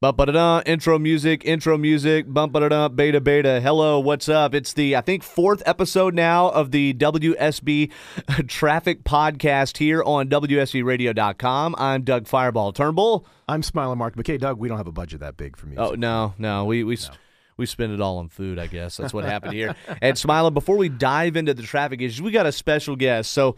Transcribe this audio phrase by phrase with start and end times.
[0.00, 3.60] Bump it up, intro music, intro music, bump, da da, beta beta.
[3.60, 4.54] Hello, what's up?
[4.54, 7.90] It's the I think fourth episode now of the WSB
[8.46, 11.74] Traffic Podcast here on WSBRadio.com.
[11.76, 13.26] I'm Doug Fireball Turnbull.
[13.48, 14.38] I'm Smiling Mark McKay.
[14.38, 15.84] Doug, we don't have a budget that big for music.
[15.84, 17.16] Oh no, no, we we no.
[17.56, 18.60] we spend it all on food.
[18.60, 19.74] I guess that's what happened here.
[20.00, 23.32] And Smiling, before we dive into the traffic issues, we got a special guest.
[23.32, 23.56] So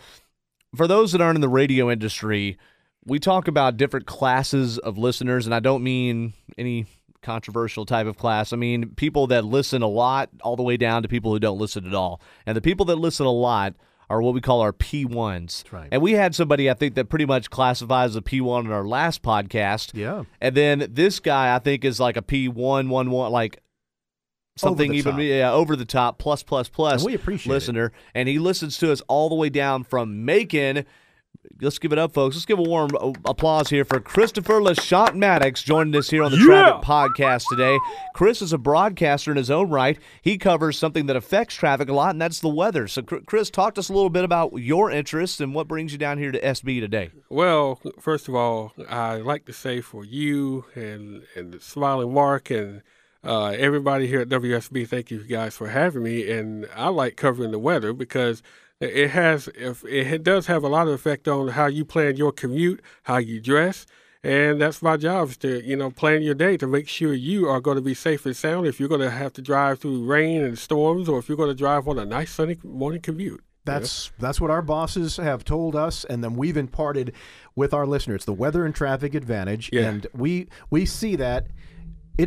[0.74, 2.56] for those that aren't in the radio industry
[3.04, 6.86] we talk about different classes of listeners, and I don't mean any
[7.22, 8.52] controversial type of class.
[8.52, 11.58] I mean people that listen a lot, all the way down to people who don't
[11.58, 12.20] listen at all.
[12.46, 13.74] And the people that listen a lot
[14.08, 15.70] are what we call our P1s.
[15.70, 15.88] Right.
[15.92, 19.22] And we had somebody, I think, that pretty much classifies a P1 in our last
[19.22, 19.92] podcast.
[19.94, 20.24] Yeah.
[20.40, 23.62] And then this guy, I think, is like a P1, 1, 1, like
[24.56, 25.20] something even top.
[25.22, 27.54] yeah over the top plus plus plus And we appreciate it.
[27.54, 30.84] listener and he listens to us all the way down from macon
[31.60, 32.36] let's give it up folks.
[32.36, 36.30] Let's give a warm uh, applause here for christopher lashant Mattox joining us here on
[36.30, 37.78] the traffic podcast today.
[38.14, 39.98] Chris is a broadcaster in his own right.
[40.22, 42.88] He covers something that affects traffic a lot and that's the weather.
[42.88, 45.98] So chris talk to us a little bit about your interests and what brings you
[45.98, 47.10] down here to sb today.
[47.28, 52.82] Well, first of all, I'd like to say for you and and Smiling Mark and
[53.22, 56.30] uh, everybody here at WSB, thank you guys for having me.
[56.30, 58.42] And I like covering the weather because
[58.80, 62.32] it has if it does have a lot of effect on how you plan your
[62.32, 63.86] commute, how you dress.
[64.22, 67.48] And that's my job is to, you know, plan your day to make sure you
[67.48, 70.04] are going to be safe and sound if you're going to have to drive through
[70.04, 73.42] rain and storms or if you're going to drive on a nice sunny morning commute.
[73.64, 77.12] That's that's what our bosses have told us, and then we've imparted
[77.54, 79.82] with our listeners the weather and traffic advantage, Yeah.
[79.88, 81.46] and we we see that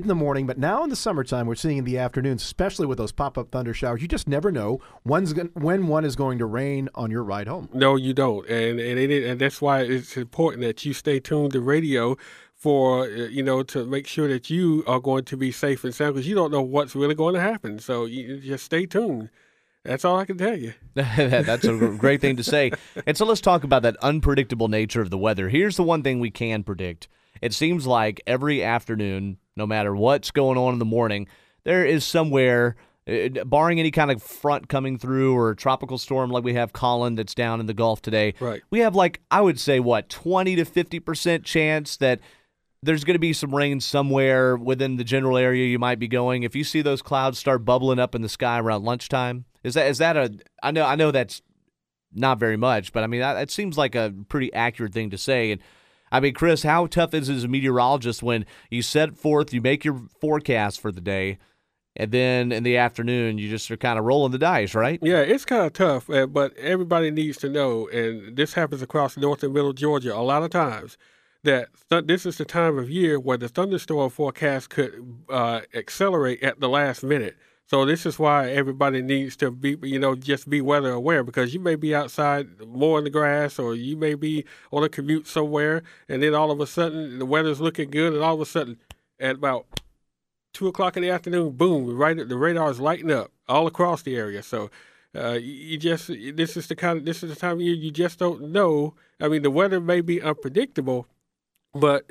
[0.01, 2.97] in the morning, but now in the summertime, we're seeing in the afternoons, especially with
[2.97, 4.01] those pop up thunder showers.
[4.01, 7.47] You just never know when's gon- when one is going to rain on your ride
[7.47, 7.69] home.
[7.73, 11.53] No, you don't, and and it, and that's why it's important that you stay tuned
[11.53, 12.17] to radio
[12.55, 15.93] for uh, you know to make sure that you are going to be safe and
[15.93, 17.77] sound because you don't know what's really going to happen.
[17.77, 19.29] So you just stay tuned.
[19.85, 20.73] That's all I can tell you.
[20.95, 22.71] That's a great thing to say.
[23.05, 25.49] And so let's talk about that unpredictable nature of the weather.
[25.49, 27.09] Here's the one thing we can predict.
[27.41, 31.27] It seems like every afternoon, no matter what's going on in the morning,
[31.63, 32.75] there is somewhere,
[33.07, 37.15] uh, barring any kind of front coming through or tropical storm like we have Colin
[37.15, 38.33] that's down in the Gulf today.
[38.39, 38.61] Right.
[38.69, 42.19] We have like I would say what 20 to 50 percent chance that
[42.81, 46.43] there's going to be some rain somewhere within the general area you might be going.
[46.43, 49.87] If you see those clouds start bubbling up in the sky around lunchtime, is that
[49.87, 50.33] is that a?
[50.61, 51.41] I know I know that's
[52.13, 55.17] not very much, but I mean that, that seems like a pretty accurate thing to
[55.17, 55.51] say.
[55.51, 55.61] And
[56.13, 59.61] I mean, Chris, how tough is it as a meteorologist when you set forth, you
[59.61, 61.39] make your forecast for the day,
[61.95, 64.99] and then in the afternoon you just are kind of rolling the dice, right?
[65.01, 69.17] Yeah, it's kind of tough, uh, but everybody needs to know, and this happens across
[69.17, 70.99] north and middle Georgia a lot of times,
[71.43, 76.43] that th- this is the time of year where the thunderstorm forecast could uh, accelerate
[76.43, 77.37] at the last minute.
[77.67, 81.53] So this is why everybody needs to be, you know, just be weather aware because
[81.53, 85.81] you may be outside mowing the grass or you may be on a commute somewhere,
[86.09, 88.77] and then all of a sudden the weather's looking good, and all of a sudden
[89.19, 89.65] at about
[90.53, 94.15] two o'clock in the afternoon, boom, right the radar is lighting up all across the
[94.15, 94.43] area.
[94.43, 94.69] So
[95.15, 97.75] uh, you you just this is the kind of this is the time of year
[97.75, 98.93] you just don't know.
[99.19, 101.07] I mean, the weather may be unpredictable,
[101.73, 102.09] but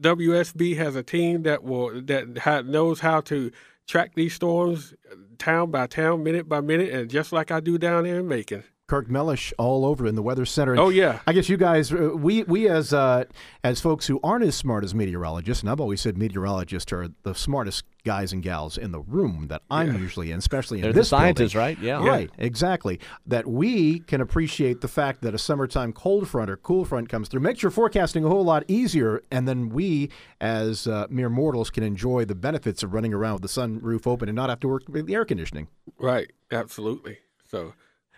[0.00, 3.50] WSB has a team that will that knows how to
[3.86, 7.78] track these storms uh, town by town, minute by minute, and just like I do
[7.78, 8.64] down there in Macon.
[8.88, 10.72] Kirk Mellish all over in the Weather Center.
[10.72, 13.24] And Oh yeah, I guess you guys, uh, we we as uh,
[13.64, 17.34] as folks who aren't as smart as meteorologists, and I've always said meteorologists are the
[17.34, 19.98] smartest guys and gals in the room that I'm Yeah.
[19.98, 21.24] usually in, especially in They're the this building.
[21.36, 21.76] scientists, right?
[21.80, 22.06] Yeah.
[22.06, 23.00] Right, exactly.
[23.26, 27.26] That we can appreciate the fact that a summertime cold front or cool front comes
[27.28, 30.10] through, makes your forecasting a whole lot easier, and then we,
[30.40, 34.28] as uh, mere mortals, can enjoy the benefits of running around with the sunroof open
[34.28, 35.66] and not have to work with the air conditioning.
[35.98, 37.18] right, absolutely.
[37.50, 37.74] So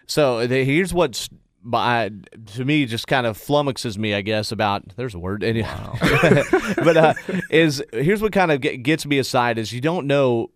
[0.09, 1.29] So the, here's what's
[1.63, 2.11] by,
[2.55, 4.51] to me just kind of flummoxes me, I guess.
[4.53, 5.63] About there's a word, and-
[6.77, 7.15] but uh,
[7.51, 10.51] is here's what kind of get, gets me aside is you don't know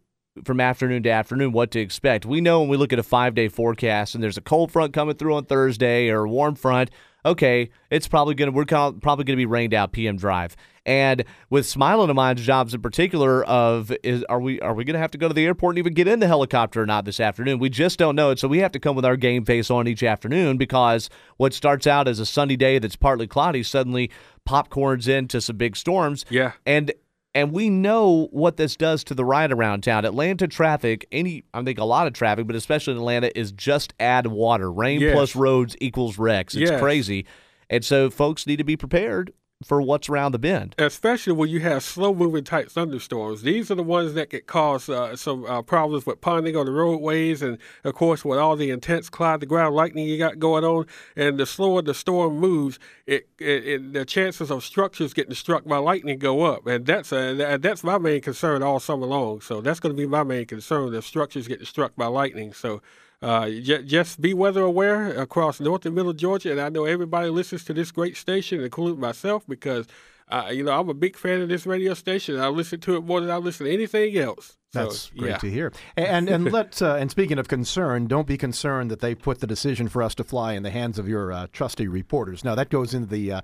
[0.44, 2.25] from afternoon to afternoon what to expect.
[2.25, 4.94] We know when we look at a five day forecast and there's a cold front
[4.94, 6.91] coming through on Thursday or a warm front.
[7.25, 10.57] Okay, it's probably gonna we're probably gonna be rained out PM drive.
[10.85, 14.99] And with Smiling and Mine's jobs in particular, of is are we are we gonna
[14.99, 17.21] have to go to the airport and even get in the helicopter or not this
[17.21, 17.61] afternoon?
[17.61, 18.41] We just don't know it.
[18.41, 21.87] So we have to come with our game face on each afternoon because what starts
[21.87, 24.11] out as a sunny day that's partly cloudy suddenly
[24.49, 26.25] popcorns into some big storms.
[26.29, 26.93] yeah, And
[27.34, 30.05] and we know what this does to the ride around town.
[30.05, 33.94] Atlanta traffic, any I think a lot of traffic, but especially in Atlanta, is just
[34.00, 34.70] add water.
[34.70, 35.14] Rain Yes.
[35.14, 36.55] plus roads equals wrecks.
[36.55, 36.81] It's Yes.
[36.81, 37.26] crazy.
[37.70, 39.32] And so folks need to be prepared
[39.62, 40.75] for what's around the bend.
[40.79, 43.43] especially when you have slow moving type thunderstorms.
[43.43, 46.73] These are the ones that could cause uh, some uh, problems with ponding on the
[46.73, 50.64] roadways, and of course, with all the intense cloud to ground lightning you got going
[50.64, 50.87] on.
[51.17, 55.64] And the slower the storm moves, it, it, it the chances of structures getting struck
[55.64, 59.41] by lightning go up, and that's uh, that's my main concern all summer long.
[59.41, 62.53] So that's going to be my main concern: the structures getting struck by lightning.
[62.53, 62.81] So.
[63.23, 67.29] Uh, j- just be weather aware across north and middle Georgia, and I know everybody
[67.29, 69.87] listens to this great station, including myself, because
[70.29, 72.41] uh, you know I'm a big fan of this radio station.
[72.41, 74.57] I listen to it more than I listen to anything else.
[74.73, 75.37] So, That's great yeah.
[75.37, 75.73] to hear.
[75.97, 79.47] And and let uh, and speaking of concern, don't be concerned that they put the
[79.47, 82.43] decision for us to fly in the hands of your uh, trusty reporters.
[82.43, 83.41] No, that goes into the uh,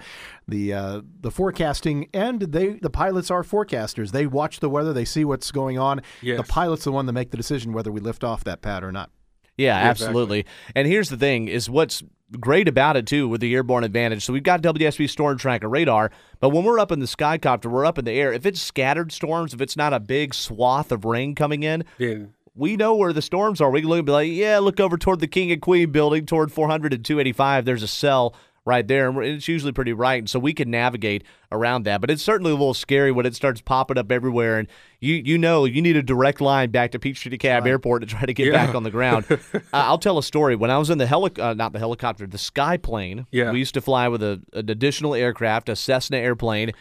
[0.48, 4.12] the uh, the forecasting, and they the pilots are forecasters.
[4.12, 6.00] They watch the weather, they see what's going on.
[6.22, 6.38] Yes.
[6.38, 8.90] The pilot's the one that make the decision whether we lift off that pad or
[8.90, 9.10] not.
[9.58, 10.06] Yeah, exactly.
[10.06, 10.46] absolutely.
[10.74, 12.02] And here's the thing: is what's
[12.40, 14.24] great about it too with the airborne advantage.
[14.24, 16.10] So we've got WSB Storm Tracker radar,
[16.40, 18.32] but when we're up in the skycopter, we're up in the air.
[18.32, 22.34] If it's scattered storms, if it's not a big swath of rain coming in, Then
[22.58, 23.70] we know where the storms are.
[23.70, 26.26] We can look and be like, yeah, look over toward the King and Queen building,
[26.26, 27.64] toward 400 and 285.
[27.64, 28.34] There's a cell
[28.68, 32.00] right there, and it's usually pretty right, and so we can navigate around that.
[32.00, 34.68] But it's certainly a little scary when it starts popping up everywhere, and
[35.00, 38.24] you you know you need a direct line back to Peachtree DeKalb Airport to try
[38.26, 38.52] to get Yeah.
[38.66, 39.24] back on the ground.
[39.30, 39.38] uh,
[39.72, 40.54] I'll tell a story.
[40.54, 43.26] When I was in the heli- uh, not the helicopter, the sky plane.
[43.32, 43.50] Yeah.
[43.50, 46.72] we used to fly with a, an additional aircraft, a Cessna airplane.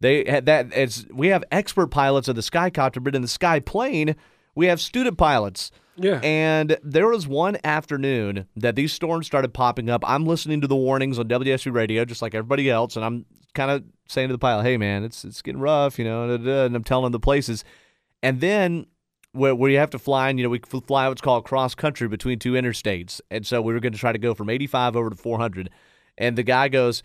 [0.00, 0.72] They had that.
[0.74, 4.16] It's we have expert pilots of the skycopter, but in the sky plane,
[4.54, 5.70] we have student pilots.
[5.96, 6.20] Yeah.
[6.22, 10.02] And there was one afternoon that these storms started popping up.
[10.06, 13.70] I'm listening to the warnings on WSB radio, just like everybody else, and I'm kind
[13.70, 16.44] of saying to the pilot, "Hey, man, it's it's getting rough," you know, da, da,
[16.44, 17.64] da, and I'm telling the places.
[18.22, 18.86] And then
[19.32, 22.08] where, where you have to fly, and you know, we fly what's called cross country
[22.08, 25.10] between two interstates, and so we were going to try to go from 85 over
[25.10, 25.70] to 400,
[26.18, 27.02] and the guy goes,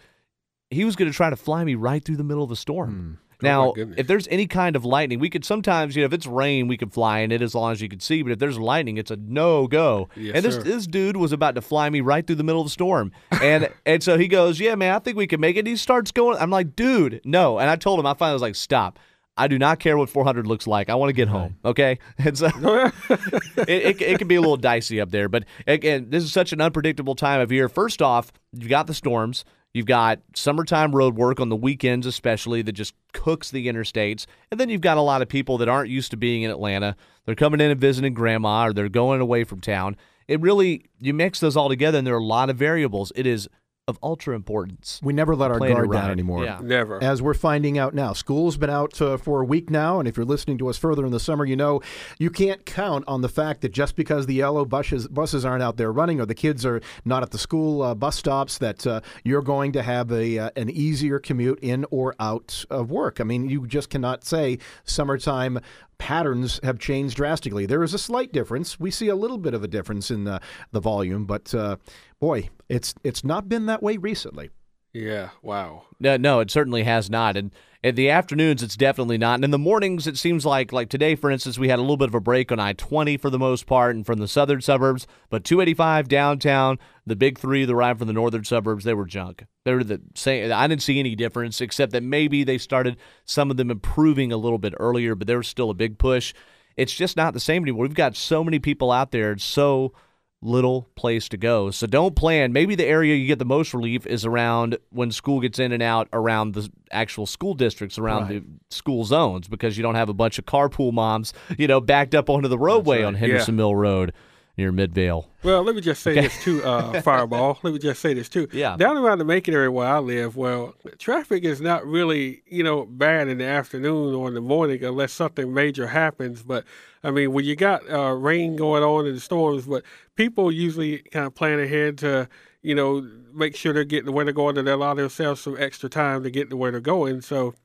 [0.71, 3.19] he was going to try to fly me right through the middle of the storm.
[3.29, 3.30] Hmm.
[3.43, 6.13] Oh, now, Oh, if there's any kind of lightning, we could sometimes, you know, if
[6.13, 8.21] it's rain, we could fly in it as long as you can see.
[8.21, 10.09] But if there's lightning, it's a no go.
[10.15, 10.63] Yes, and this sir.
[10.63, 13.11] this dude was about to fly me right through the middle of the storm,
[13.41, 15.75] and and so he goes, "Yeah, man, I think we can make it." And he
[15.75, 16.37] starts going.
[16.37, 18.99] I'm like, "Dude, no!" And I told him, I finally was like, "Stop."
[19.37, 20.89] I do not care what 400 looks like.
[20.89, 21.55] I want to get home.
[21.63, 22.47] Okay, and so
[23.09, 25.29] it, it, it can be a little dicey up there.
[25.29, 27.69] But again, this is such an unpredictable time of year.
[27.69, 29.45] First off, you've got the storms.
[29.73, 34.25] You've got summertime road work on the weekends, especially that just cooks the interstates.
[34.51, 36.95] And then you've got a lot of people that aren't used to being in Atlanta.
[37.25, 39.95] They're coming in and visiting grandma or they're going away from town.
[40.27, 43.11] It really, you mix those all together and there are a lot of variables.
[43.15, 43.47] It is
[43.91, 44.99] of ultra importance.
[45.03, 46.43] We never let our Plan it guard down anymore.
[46.43, 46.59] Yeah.
[46.63, 47.03] never.
[47.03, 50.17] As we're finding out now, school's been out uh, for a week now, and if
[50.17, 51.81] you're listening to us further in the summer, you know
[52.17, 55.77] you can't count on the fact that just because the yellow buses buses aren't out
[55.77, 59.01] there running or the kids are not at the school uh, bus stops, that uh,
[59.23, 63.19] you're going to have a uh, an easier commute in or out of work.
[63.19, 65.59] I mean, you just cannot say summertime
[66.01, 67.67] patterns have changed drastically.
[67.67, 68.79] There is a slight difference.
[68.79, 71.77] We see a little bit of a difference in the the volume, but uh,
[72.19, 74.49] boy, it's it's not been that way recently.
[74.93, 75.29] yeah.
[75.43, 75.83] Wow.
[75.99, 77.37] No, no, it certainly has not.
[77.37, 77.51] And
[77.83, 79.35] in the afternoons, it's definitely not.
[79.35, 81.97] And in the mornings, it seems like, like today, for instance, we had a little
[81.97, 84.61] bit of a break on I 20 for the most part and from the southern
[84.61, 85.07] suburbs.
[85.31, 89.45] But 285 downtown, the big three that arrived from the northern suburbs, they were junk.
[89.65, 90.51] They were the same.
[90.51, 94.37] I didn't see any difference except that maybe they started some of them improving a
[94.37, 96.35] little bit earlier, but there was still a big push.
[96.77, 97.83] It's just not the same anymore.
[97.83, 99.31] We've got so many people out there.
[99.31, 99.93] It's so
[100.41, 101.71] little place to go.
[101.71, 102.51] So don't plan.
[102.51, 105.83] Maybe the area you get the most relief is around when school gets in and
[105.83, 110.13] out around the actual school districts, around the school zones, because you don't have a
[110.13, 114.13] bunch of carpool moms, you know, backed up onto the roadway on Henderson Mill Road
[114.57, 115.29] near Midvale.
[115.43, 117.59] Well, let me just say this too, uh, Fireball.
[117.63, 118.47] Let me just say this too.
[118.51, 118.75] Yeah.
[118.77, 122.85] Down around the Macon area where I live, well, traffic is not really, you know,
[122.85, 126.43] bad in the afternoon or in the morning unless something major happens.
[126.43, 126.65] But
[127.03, 129.83] I mean, when you got uh, rain going on and storms, but
[130.15, 132.29] people usually kind of plan ahead to,
[132.61, 135.89] you know, make sure they're getting where they're going and they allow themselves some extra
[135.89, 137.21] time to get to where they're going.
[137.21, 137.55] So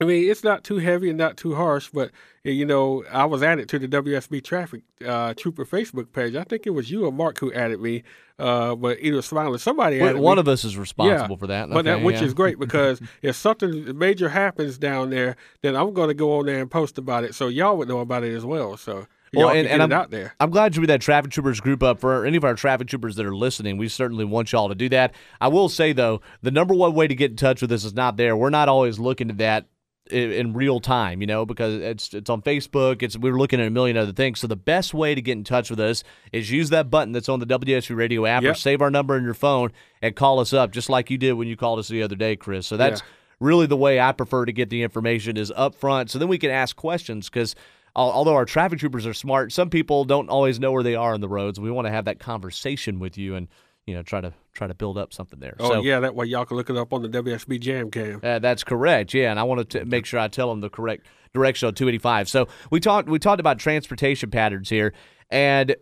[0.00, 2.12] I mean, it's not too heavy and not too harsh, but
[2.46, 6.36] uh, you know, I was added to the WSB Traffic uh, Trooper Facebook page.
[6.36, 8.04] I think it was you or Mark who added me,
[8.38, 10.40] uh, but either smiling somebody One added one me.
[10.40, 11.68] of us is responsible for that.
[11.68, 12.24] But that, which yeah.
[12.24, 16.46] is great because if something major happens down there, then I'm going to go on
[16.46, 18.76] there and post about it, so y'all would know about it as well.
[18.76, 20.32] So y'all Well, and, and I'm, out there.
[20.38, 23.16] I'm glad you read that traffic troopers group up for any of our traffic troopers
[23.16, 23.78] that are listening.
[23.78, 25.12] We certainly want y'all to do that.
[25.40, 27.94] I will say though, the number one way to get in touch with us is
[27.94, 28.36] not there.
[28.36, 29.66] We're not always looking at that
[30.10, 33.02] in real time, you know, because it's it's on Facebook.
[33.02, 34.40] It's we're looking at a million other things.
[34.40, 37.28] So the best way to get in touch with us is use that button that's
[37.28, 39.70] on the WSB Radio app or save our number in your phone
[40.02, 42.36] and call us up, just like you did when you called us the other day,
[42.36, 42.66] Chris.
[42.66, 43.06] So that's Yeah.
[43.40, 46.38] really the way I prefer to get the information is up front, so then we
[46.38, 47.54] can ask questions because.
[47.96, 51.20] Although our traffic troopers are smart, some people don't always know where they are on
[51.20, 51.58] the roads.
[51.58, 53.48] We want to have that conversation with you and
[53.88, 55.56] you know try to try to build up something there.
[55.58, 58.20] Oh so, yeah, that way y'all can look it up on the WSB Jam Cam.
[58.22, 59.14] Uh, that's correct.
[59.14, 62.28] Yeah, and I want to make sure I tell them the correct direction on 285.
[62.28, 64.92] So we talked we talked about transportation patterns here,
[65.30, 65.74] and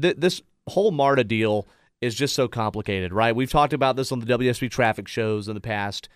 [0.00, 1.66] th- this whole MARTA deal
[2.02, 3.34] is just so complicated, right?
[3.34, 6.10] We've talked about this on the WSB traffic shows in the past.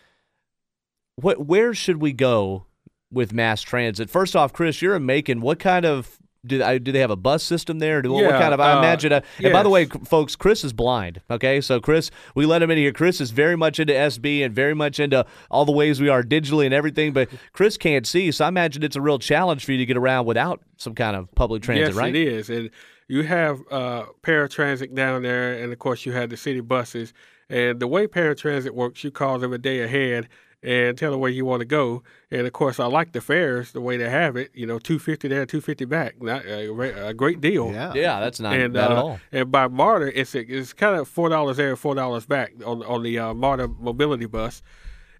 [1.14, 2.66] What where should we go
[3.10, 4.10] with mass transit?
[4.10, 5.40] First off, Chris, you're in Macon.
[5.40, 8.02] What kind of do they, do they have a bus system there?
[8.02, 8.60] Do, yeah, what kind of?
[8.60, 9.12] I uh, imagine.
[9.12, 11.20] A, And by the way, folks, Chris is blind.
[11.30, 12.92] Okay, so Chris, we let him in here.
[12.92, 16.22] Chris is very much into SB and very much into all the ways we are
[16.22, 17.12] digitally and everything.
[17.12, 19.96] But Chris can't see, so I imagine it's a real challenge for you to get
[19.96, 22.14] around without some kind of public transit, yes, right?
[22.14, 22.70] it is, and
[23.08, 27.12] you have uh, paratransit down there, and of course you have the city buses.
[27.48, 30.28] And the way paratransit works, you call them a day ahead
[30.62, 32.02] and tell them where you want to go.
[32.30, 34.50] And of course, I like the fares the way they have it.
[34.54, 36.20] You know, two fifty there, two fifty back.
[36.20, 37.70] Not a, a great deal.
[37.72, 37.92] Yeah.
[37.94, 39.20] Yeah, that's not and bad uh, at all.
[39.32, 43.02] and by MARTA, it's it's kind of four dollars there, four dollars back on on
[43.02, 44.62] the uh, MARTA mobility bus.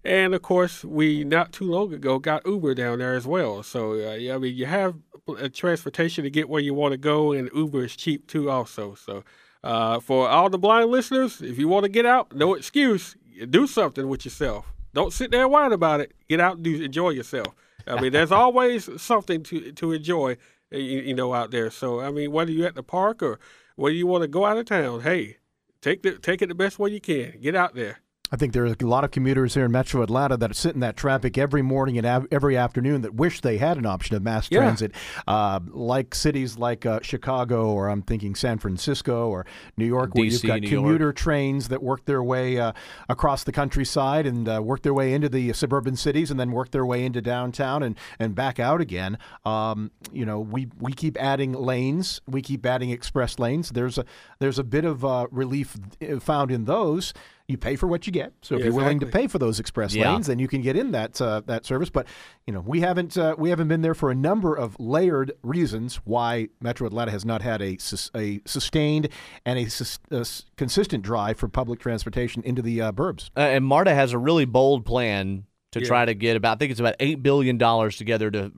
[0.03, 3.63] And of course, we not too long ago got Uber down there as well.
[3.63, 4.95] So uh, yeah, I mean, you have
[5.27, 8.95] uh, transportation to get where you want to go, and Uber is cheap too, also.
[8.95, 9.23] So
[9.63, 13.15] uh, for all the blind listeners, if you want to get out, no excuse,
[13.49, 14.73] do something with yourself.
[14.97, 16.13] Don't sit there and whine about it.
[16.27, 17.53] Get out and do, enjoy yourself.
[17.85, 20.37] I mean, there's always something to to enjoy,
[20.71, 21.69] you, you know, out there.
[21.69, 23.37] So I mean, whether you're at the park or
[23.75, 25.37] whether you want to go out of town, hey,
[25.81, 27.39] take the take it the best way you can.
[27.39, 27.99] Get out there.
[28.31, 30.81] I think there are a lot of commuters here in Metro Atlanta that sit in
[30.81, 34.21] that traffic every morning and av- every afternoon that wish they had an option of
[34.23, 34.59] mass Yeah.
[34.59, 34.91] transit,
[35.27, 39.45] uh, like cities like uh, Chicago or I'm thinking San Francisco or
[39.77, 40.83] New York, where you've got New York.
[40.83, 42.73] commuter trains that work their way uh,
[43.07, 46.71] across the countryside and uh, work their way into the suburban cities and then work
[46.71, 49.17] their way into downtown and, and back out again.
[49.45, 53.69] Um, you know, we we keep adding lanes, we keep adding express lanes.
[53.69, 54.05] There's a
[54.39, 57.13] there's a bit of uh, relief uh, found in those.
[57.47, 58.33] You pay for what you get.
[58.41, 60.11] So if Yeah, you're willing to pay for those express Yeah.
[60.11, 61.89] lanes, then you can get in that uh, that service.
[61.89, 62.05] But
[62.45, 65.95] you know, we haven't uh, we haven't been there for a number of layered reasons
[66.03, 67.77] why Metro Atlanta has not had a
[68.15, 69.07] a sustained
[69.45, 73.29] and a, sus- a s- consistent drive for public transportation into the uh, burbs.
[73.37, 75.87] Uh, and MARTA has a really bold plan to Yeah.
[75.87, 77.57] try to get about, I think it's about $8 billion
[77.91, 78.51] together to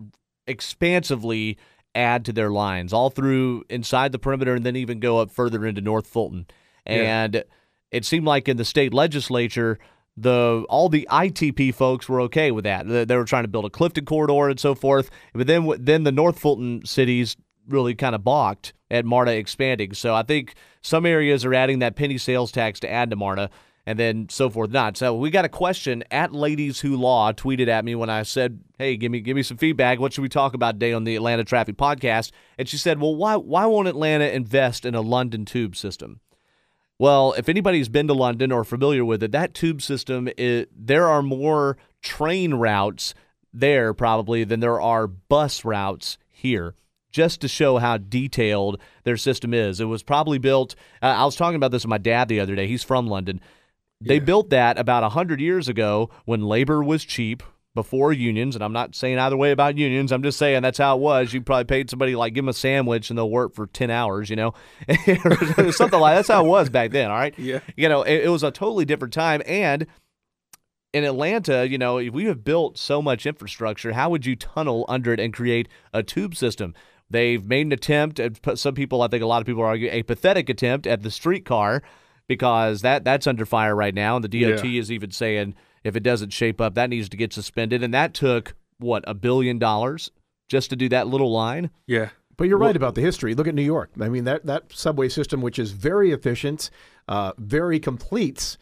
[0.47, 1.57] expansively
[1.95, 5.65] add to their lines, all through inside the perimeter and then even go up further
[5.65, 6.47] into North Fulton.
[6.87, 7.27] Yeah.
[7.91, 9.79] It seemed like in the state legislature,
[10.15, 12.87] the all the ITP folks were okay with that.
[12.87, 15.09] They were trying to build a Clifton corridor and so forth.
[15.33, 19.93] But then then the North Fulton cities really kind of balked at MARTA expanding.
[19.93, 23.49] So I think some areas are adding that penny sales tax to add to MARTA
[23.85, 24.97] and then so forth not.
[24.97, 28.59] So we got a question at Ladies Who Law tweeted at me when I said,
[28.77, 29.99] "Hey, give me give me some feedback.
[29.99, 33.15] What should we talk about today on the Atlanta Traffic Podcast?" And she said, "Well,
[33.15, 36.19] why why won't Atlanta invest in a London tube system?"
[36.99, 41.07] Well, if anybody's been to London or familiar with it, that tube system, is, there
[41.07, 43.13] are more train routes
[43.53, 46.75] there probably than there are bus routes here.
[47.11, 50.75] Just to show how detailed their system is, it was probably built.
[51.01, 52.67] Uh, I was talking about this with my dad the other day.
[52.67, 53.41] He's from London.
[54.01, 57.43] They built that about 100 years ago when labor was cheap
[57.79, 58.55] before unions.
[58.55, 60.11] And I'm not saying either way about unions.
[60.11, 61.33] I'm just saying that's how it was.
[61.33, 64.29] You probably paid somebody like give them a sandwich and they'll work for 10 hours,
[64.29, 64.53] you know,
[65.71, 67.09] something like that's how it was back then.
[67.09, 67.33] All right.
[67.39, 67.61] Yeah.
[67.77, 69.41] You know, it, it was a totally different time.
[69.47, 69.87] And
[70.91, 74.85] in Atlanta, you know, if we have built so much infrastructure, how would you tunnel
[74.89, 76.73] under it and create a tube system?
[77.09, 78.19] They've made an attempt.
[78.19, 81.09] At, some people, I think, a lot of people argue, a pathetic attempt at the
[81.11, 81.81] streetcar
[82.27, 84.79] because that that's under fire right now, and the DOT Yeah.
[84.79, 88.13] is even saying if it doesn't shape up, that needs to get suspended, and that
[88.13, 90.11] took what a billion dollars
[90.49, 91.69] just to do that little line.
[91.85, 92.09] Yeah.
[92.37, 93.35] But you're right about the history.
[93.35, 93.91] Look at New York.
[93.99, 96.69] I mean, that, that subway system, which is very efficient,
[97.09, 98.57] uh, very complete,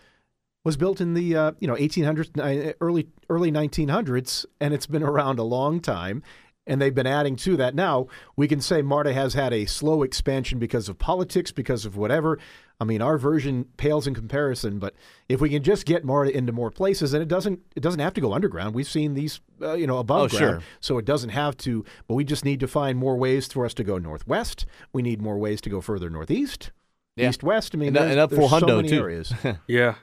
[0.67, 5.03] was built in the uh, you know 1800s, uh, early early 1900s, and it's been
[5.03, 6.23] around a long time.
[6.65, 7.75] And they've been adding to that.
[7.75, 11.95] Now we can say MARTA has had a slow expansion because of politics, because of
[11.95, 12.37] whatever.
[12.79, 14.77] I mean, our version pales in comparison.
[14.77, 14.93] But
[15.27, 18.13] if we can just get MARTA into more places, and it doesn't it doesn't have
[18.13, 18.75] to go underground.
[18.75, 20.63] We've seen these uh, you know above Oh, ground, sure.
[20.79, 21.83] so it doesn't have to.
[22.07, 24.65] But we just need to find more ways for us to go northwest.
[24.93, 26.71] We need more ways to go further northeast,
[27.15, 27.29] Yeah.
[27.29, 27.73] east west.
[27.73, 28.99] I mean, And, and up there's for so hundo, many too.
[29.01, 29.33] areas.
[29.67, 29.95] Yeah.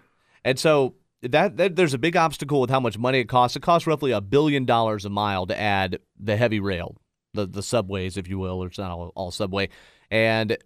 [0.44, 3.56] And so that, that there's a big obstacle with how much money it costs.
[3.56, 6.96] It costs roughly a billion dollars a mile to add the heavy rail,
[7.34, 9.68] the the subways, if you will, or it's not all, all subway,
[10.10, 10.58] and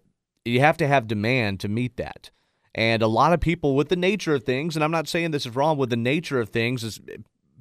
[0.45, 2.31] you have to have demand to meet that.
[2.75, 5.45] And a lot of people, with the nature of things, and I'm not saying this
[5.45, 6.99] is wrong, with the nature of things, is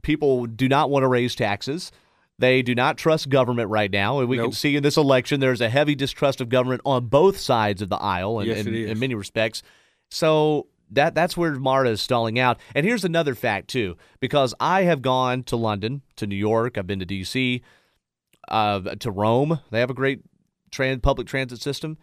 [0.03, 1.91] people do not want to raise taxes.
[2.39, 4.21] They do not trust government right now.
[4.21, 7.39] And we can see in this election there's a heavy distrust of government on both
[7.39, 9.63] sides of the aisle in, Yes, in, in many respects.
[10.11, 12.61] So that that's where MARTA is stalling out.
[12.77, 16.87] And here's another fact too, because I have gone to London, to New York, I've
[16.87, 17.61] been to DC,
[18.49, 19.59] uh, to Rome.
[19.71, 20.21] They have a great
[20.71, 21.99] tran- public transit system.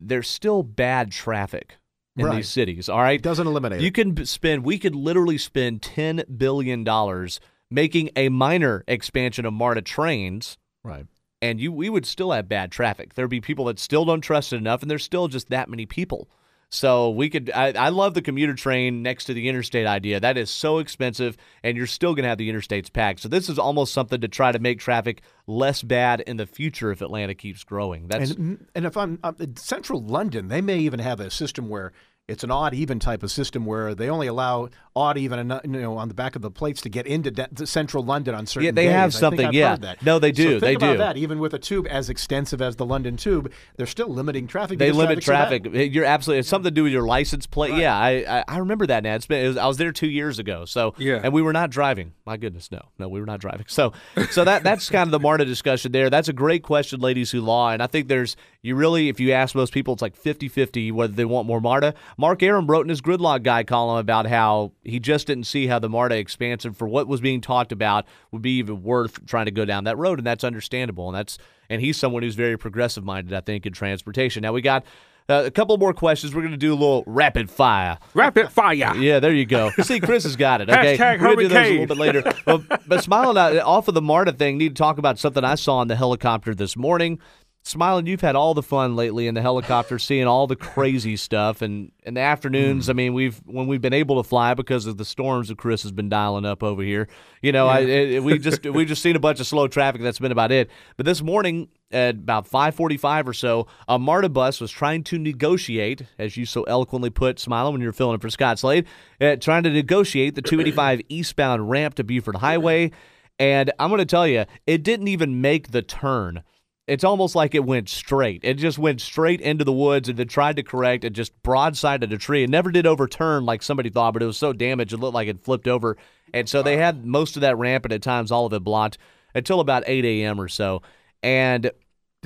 [0.00, 1.76] There's still bad traffic
[2.16, 2.36] in Right.
[2.36, 2.88] these cities.
[2.88, 3.94] All right, doesn't eliminate you it.
[3.94, 4.64] can spend.
[4.64, 7.40] We could literally spend ten billion dollars
[7.70, 11.06] making a minor expansion of MARTA trains Right.
[11.42, 13.14] and you we would still have bad traffic.
[13.14, 15.84] There'd be people that still don't trust it enough, and there's still just that many
[15.86, 16.28] people.
[16.70, 17.50] So we could.
[17.54, 20.20] I, I love the commuter train next to the interstate idea.
[20.20, 23.20] That is so expensive, and you're still going to have the interstates packed.
[23.20, 26.90] So this is almost something to try to make traffic less bad in the future
[26.90, 28.08] if Atlanta keeps growing.
[28.08, 31.70] That's And and if I'm uh, in central London, they may even have a system
[31.70, 31.92] where
[32.28, 35.96] it's an odd even type of system where they only allow odd even you know
[35.96, 38.66] on the back of the plates to get into de- to central London on certain
[38.66, 38.92] Yeah, they days.
[38.92, 39.70] have I think something, I've yeah.
[39.70, 40.02] heard that.
[40.02, 40.98] No, they So do, think they about do.
[40.98, 41.16] that.
[41.16, 44.78] Even with a tube as extensive as the London Tube, they're still limiting traffic.
[44.78, 45.92] they limit traffic's traffic.
[45.94, 46.40] You're absolutely.
[46.40, 47.74] It's something to do with your license plate.
[47.74, 49.02] Yeah, I, I I remember that.
[49.04, 49.44] Now it's been.
[49.44, 50.64] It was, I was there two years ago.
[50.66, 51.20] So Yeah.
[51.22, 52.12] and we were not driving.
[52.26, 53.66] My goodness, no, no, we were not driving.
[53.68, 53.92] So
[54.30, 56.10] so that that's kind of the MARTA discussion there.
[56.10, 57.70] That's a great question, ladies who law.
[57.70, 61.12] And I think there's you really, if you ask most people, it's like 50-50 whether
[61.12, 61.94] they want more MARTA.
[62.20, 65.78] Mark Arum wrote in his Gridlock Guy column about how he just didn't see how
[65.78, 69.52] the MARTA expansion for what was being talked about would be even worth trying to
[69.52, 71.08] go down that road, and that's understandable.
[71.08, 71.38] And that's
[71.70, 74.42] and he's someone who's very progressive minded, I think, in transportation.
[74.42, 74.84] Now we got.
[75.30, 76.34] Uh, a couple more questions.
[76.34, 77.98] We're going to do a little rapid fire.
[78.14, 78.96] Rapid fire.
[78.96, 79.70] Yeah, there you go.
[79.82, 80.70] See, Chris has got it.
[80.70, 82.32] Okay, Hashtag we're gonna do Herman those a little bit later.
[82.46, 85.82] Well, but smiling off of the MARTA thing, need to talk about something I saw
[85.82, 87.18] in the helicopter this morning.
[87.62, 91.60] Smiling, you've had all the fun lately in the helicopter, seeing all the crazy stuff,
[91.60, 92.88] and in the afternoons.
[92.88, 95.82] I mean, we've when we've been able to fly because of the storms that Chris
[95.82, 97.08] has been dialing up over here.
[97.42, 100.00] You know, I, it, we just we just seen a bunch of slow traffic.
[100.00, 100.70] That's been about it.
[100.96, 106.04] But this morning at about 5:45 or so, a MARTA bus was trying to negotiate,
[106.18, 108.86] as you so eloquently put, Smiling, when you're filling in for Scott Slade,
[109.20, 112.92] uh, trying to negotiate the 285 eastbound ramp to Buford Highway.
[113.38, 116.42] And I'm going to tell you, it didn't even make the turn.
[116.88, 118.40] It's almost like it went straight.
[118.42, 122.10] It just went straight into the woods and then tried to correct and just broadsided
[122.12, 122.44] a tree.
[122.44, 125.28] It never did overturn like somebody thought, but it was so damaged it looked like
[125.28, 125.98] it flipped over.
[126.32, 128.96] And so they had most of that ramp and at times all of it blocked
[129.34, 130.40] until about 8 a.m.
[130.40, 130.80] or so.
[131.22, 131.70] And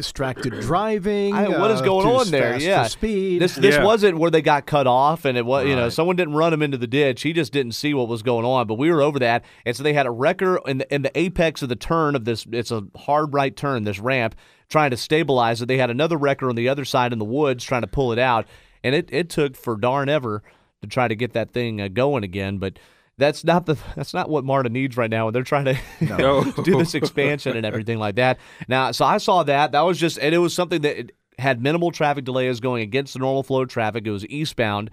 [0.03, 1.33] distracted driving.
[1.35, 2.53] I, what is uh, going too on there?
[2.53, 3.41] fast Yeah, speed.
[3.41, 3.85] This this Yeah.
[3.85, 6.63] wasn't where they got cut off, and it was you know someone didn't run him
[6.63, 7.23] into the ditch.
[7.23, 8.67] He just didn't see what was going on.
[8.67, 11.17] But we were over that, and so they had a wrecker in the in the
[11.19, 12.47] apex of the turn of this.
[12.51, 13.85] It's a hard right turn.
[13.85, 14.35] This ramp
[14.69, 15.67] trying to stabilize it.
[15.67, 18.19] They had another wrecker on the other side in the woods trying to pull it
[18.19, 18.47] out,
[18.83, 20.43] and it it took for darn ever
[20.83, 22.59] to try to get that thing uh, going again.
[22.59, 22.79] But
[23.23, 25.29] that's not the that's not what MARTA needs right now.
[25.29, 26.45] And they're trying to No.
[26.65, 28.39] do this expansion and everything like that.
[28.69, 29.73] Now, so I saw that.
[29.73, 33.19] That was just, and it was something that had minimal traffic delays going against the
[33.21, 34.07] normal flow of traffic.
[34.07, 34.91] It was eastbound.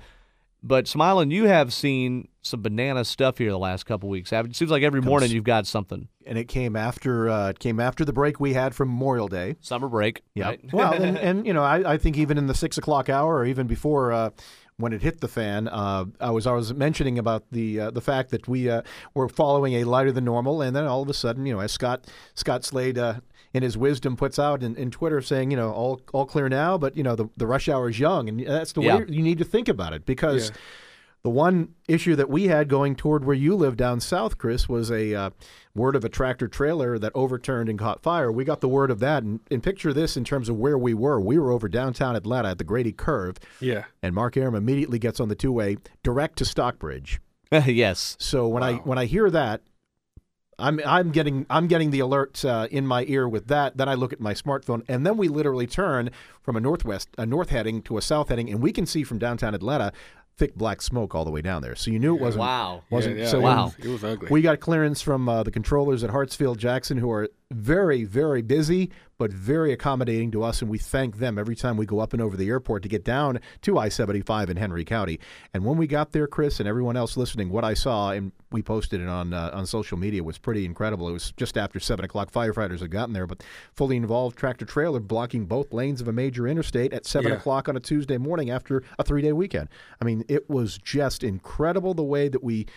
[0.61, 4.33] But Smiling, you have seen some banana stuff here the last couple weeks.
[4.33, 6.09] It seems like every morning you've got something.
[6.25, 9.55] and it came after uh, it came after the break we had from Memorial Day.
[9.61, 10.21] Summer break.
[10.35, 10.47] Yeah.
[10.47, 10.59] right?
[10.73, 13.45] well, and, and you know, I, I think even in the six o'clock hour, or
[13.45, 14.29] even before uh,
[14.79, 18.01] when it hit the fan, uh, I was I was mentioning about the uh, the
[18.01, 18.81] fact that we uh,
[19.13, 21.71] were following a lighter than normal, and then all of a sudden, you know, as
[21.71, 22.97] Scott Scott Slade.
[22.97, 23.15] Uh,
[23.51, 26.77] in his wisdom, puts out in, in Twitter saying, you know, all all clear now,
[26.77, 28.97] but you know the the rush hour is young, and that's the Yeah.
[28.99, 30.55] way you need to think about it because Yeah.
[31.21, 34.89] The one issue that we had going toward where you live down south, Chris, was
[34.89, 35.29] a uh,
[35.75, 38.31] word of a tractor trailer that overturned and caught fire.
[38.31, 40.93] We got the word of that, and, and picture this in terms of where we
[40.93, 41.19] were.
[41.19, 43.83] We were over downtown Atlanta at the Grady Curve, Yeah.
[44.01, 47.19] and Mark Arum immediately gets on the two way direct to Stockbridge.
[47.51, 48.15] yes.
[48.19, 49.61] So when I when I hear that,
[50.57, 53.77] I'm I'm getting I'm getting the alert uh, in my ear with that.
[53.77, 57.25] Then I look at my smartphone, and then we literally turn from a northwest a
[57.25, 59.93] north heading to a south heading, and we can see from downtown Atlanta
[60.39, 61.75] thick black smoke all the way down there.
[61.75, 62.81] So you knew it wasn't Wow.
[62.89, 63.65] wasn't yeah, yeah, so it Wow.
[63.65, 64.27] was- It was ugly.
[64.31, 68.91] we got clearance from uh, the controllers at Hartsfield Jackson, who are very, very busy,
[69.17, 72.21] but very accommodating to us, and we thank them every time we go up and
[72.21, 75.19] over the airport to get down to I 75 in Henry County.
[75.53, 78.61] And when we got there, Chris, and everyone else listening, what I saw, and we
[78.61, 81.09] posted it on uh, on social media, was pretty incredible.
[81.09, 82.31] It was just after 7 o'clock.
[82.31, 86.47] Firefighters had gotten there, but fully involved tractor trailer blocking both lanes of a major
[86.47, 87.37] interstate at 7 Yeah.
[87.37, 89.69] o'clock on a Tuesday morning after a three day weekend.
[89.99, 92.67] I mean, it was just incredible the way that we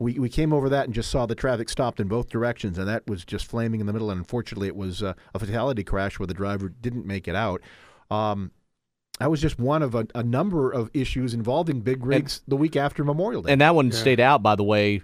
[0.00, 2.88] we, we came over that and just saw the traffic stopped in both directions, and
[2.88, 4.10] that was just flaming in the middle.
[4.10, 7.60] And unfortunately, it was uh, a fatality crash where the driver didn't make it out.
[8.10, 8.50] Um,
[9.18, 12.74] that was just one of a, a number of issues involving big rigs the week
[12.76, 13.52] after Memorial Day.
[13.52, 13.96] And that one Yeah.
[13.96, 15.02] stayed out, by the way,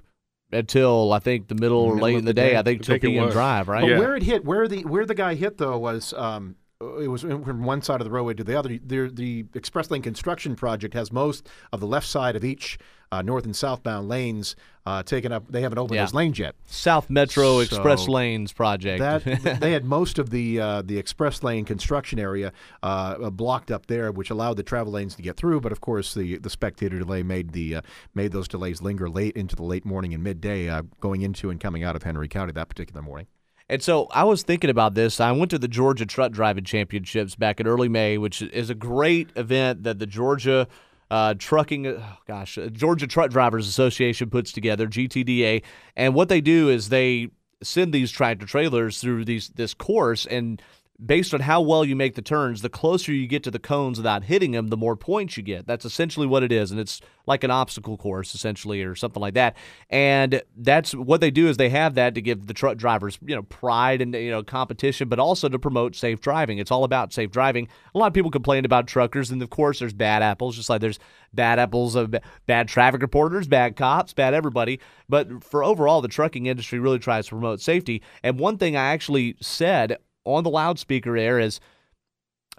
[0.50, 2.52] until I think the middle or late in the the day.
[2.52, 2.58] day.
[2.58, 3.30] I think I till it PM.
[3.30, 3.82] Drive, right?
[3.82, 3.98] But Yeah.
[3.98, 7.64] where it hit, where the where the guy hit though was um, it was from
[7.64, 8.78] one side of the roadway to the other.
[8.84, 12.78] The, the Express Lane construction project has most of the left side of each
[13.10, 15.44] uh, north and southbound lanes uh, taken up.
[15.48, 16.02] They haven't opened Yeah.
[16.04, 16.54] those lanes yet.
[16.66, 18.98] South Metro Express Lanes project.
[19.00, 23.86] That they had most of the uh, the express lane construction area uh, blocked up
[23.86, 25.60] there, which allowed the travel lanes to get through.
[25.62, 27.80] But of course, the the spectator delay made the uh,
[28.14, 31.58] made those delays linger late into the late morning and midday, uh, going into and
[31.58, 33.28] coming out of Henry County that particular morning.
[33.68, 35.18] And so I was thinking about this.
[35.20, 38.74] I went to the Georgia Truck Driving Championships back in early May, which is a
[38.74, 40.68] great event that the Georgia
[41.10, 45.62] uh, Trucking, oh gosh, uh, Georgia Truck Drivers Association puts together, GTDA.
[45.96, 47.30] And what they do is they
[47.62, 50.60] send these tractor trailers through these this course and
[51.04, 53.98] based on how well you make the turns, the closer you get to the cones
[53.98, 55.66] without hitting them, the more points you get.
[55.66, 59.34] That's essentially what it is, and it's like an obstacle course essentially, or something like
[59.34, 59.56] that.
[59.90, 63.34] And that's what they do is they have that to give the truck drivers, you
[63.34, 66.58] know, pride and you know competition, but also to promote safe driving.
[66.58, 67.68] It's all about safe driving.
[67.94, 70.80] A lot of people complain about truckers, and of course, there's bad apples, just like
[70.80, 70.98] there's
[71.34, 72.14] bad apples of
[72.46, 74.80] bad traffic reporters, bad cops, bad everybody.
[75.08, 78.02] But for overall, the trucking industry really tries to promote safety.
[78.22, 81.60] And one thing I actually said on the loudspeaker there is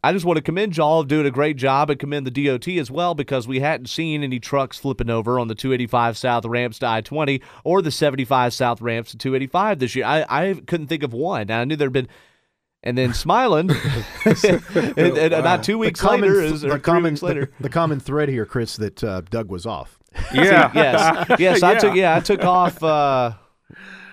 [0.03, 2.91] I just want to commend y'all doing a great job and commend the DOT as
[2.91, 6.87] well because we hadn't seen any trucks flipping over on the 285 South ramps to
[6.87, 10.05] I 20 or the 75 South ramps to 285 this year.
[10.05, 11.49] I, I couldn't think of one.
[11.49, 12.07] I knew there'd been.
[12.83, 13.71] And then smiling,
[14.25, 17.51] and, and about two weeks common later, is, the or three common weeks later.
[17.57, 19.97] the, the common thread here, Chris, that uh, Doug was off.
[20.33, 20.71] Yeah.
[20.75, 21.79] yes, yes, I Yeah.
[21.79, 23.31] took yeah, I took off uh,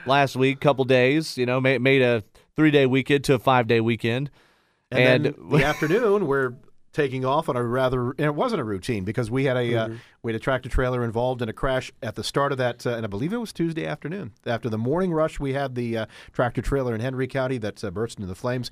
[0.07, 1.37] last week, couple days.
[1.37, 2.25] You know, made, made a
[2.57, 4.31] three day weekend to a five day weekend.
[4.91, 6.55] And, And- then the afternoon, we're
[6.93, 9.89] taking off on a rather, and it wasn't a routine because we had a uh,
[10.23, 12.91] we had a tractor trailer involved in a crash at the start of that, uh,
[12.91, 14.33] and I believe it was Tuesday afternoon.
[14.47, 17.91] After the morning rush, we had the uh, tractor trailer in Henry County that uh,
[17.91, 18.71] burst into the flames.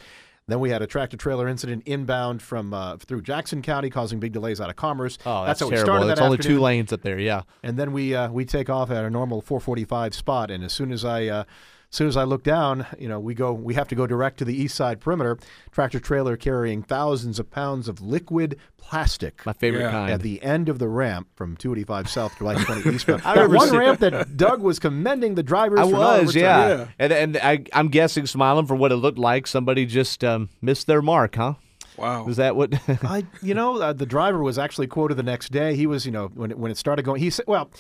[0.49, 4.33] Then we had a tractor trailer incident inbound from uh, through Jackson County, causing big
[4.33, 5.17] delays out of Commerce.
[5.25, 5.87] Oh, that's, how we terrible.
[5.93, 6.59] started It's that only afternoon.
[6.59, 7.19] two lanes up there.
[7.19, 7.43] Yeah.
[7.63, 10.93] And then we uh, we take off at a normal 445 spot, and as soon
[10.93, 11.47] as I uh, as
[11.93, 14.45] soon as I look down, you know, we go we have to go direct to
[14.45, 15.39] the east side perimeter.
[15.71, 19.91] Tractor trailer carrying thousands of pounds of liquid plastic My favorite Yeah.
[19.93, 20.11] kind.
[20.13, 23.23] at the end of the ramp from 285 south to I-20 eastbound.
[23.25, 25.79] I that remember one seeing- ramp that Doug was commending the drivers.
[25.81, 26.69] I for was, yeah.
[26.69, 26.87] Yeah.
[26.99, 29.47] And and I, I'm guessing smiling for what it looked like.
[29.47, 31.55] Somebody just um, missed their mark, huh?
[31.99, 32.25] Wow.
[32.25, 32.73] Was that what?
[33.05, 35.77] I, you know, uh, the driver was actually quoted the next day.
[35.77, 37.71] He was, you know, when it, when it started going, he said, well,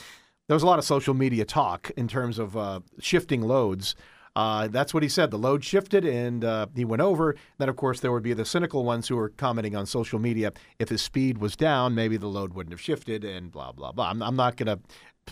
[0.48, 3.94] there was a lot of social media talk in terms of uh, shifting loads.
[4.35, 5.31] Uh, that's what he said.
[5.31, 7.37] The load shifted and uh, he went over.
[7.59, 10.52] Then, of course, there would be the cynical ones who were commenting on social media.
[10.78, 14.09] If his speed was down, maybe the load wouldn't have shifted and blah, blah, blah.
[14.09, 14.78] I'm, I'm not going to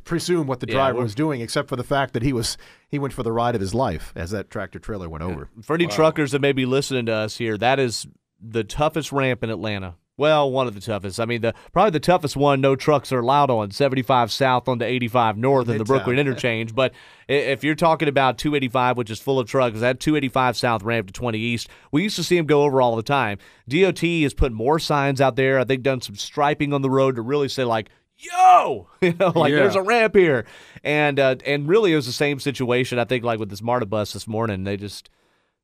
[0.04, 2.98] presume what the driver we're- was doing, except for the fact that he was he
[2.98, 5.48] went for the ride of his life as that tractor trailer went over.
[5.62, 8.06] for any truckers that may be listening to us here, that is
[8.40, 9.94] the toughest ramp in Atlanta.
[10.20, 11.18] Well, one of the toughest.
[11.18, 12.60] I mean, the probably the toughest one.
[12.60, 16.74] No trucks are allowed on 75 south on the 85 north in the Brookwood interchange.
[16.74, 16.92] But
[17.26, 21.12] if you're talking about 285, which is full of trucks, that 285 south ramp to
[21.14, 23.38] 20 east, we used to see them go over all the time.
[23.66, 25.58] DOT has put more signs out there.
[25.58, 27.88] I think done some striping on the road to really say like.
[28.18, 29.60] Yo, you know, like Yeah.
[29.60, 30.44] there's a ramp here,
[30.84, 32.98] and uh, and really it was the same situation.
[32.98, 35.08] I think like with this MARTA bus this morning, they just